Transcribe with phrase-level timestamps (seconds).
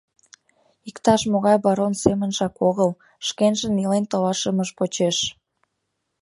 [0.89, 2.91] Иктаж-могай барон семынжак огыл,
[3.27, 5.17] шкенжын илен толашымыж почеш.